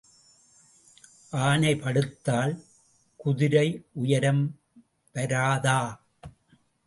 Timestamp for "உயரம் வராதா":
3.93-5.79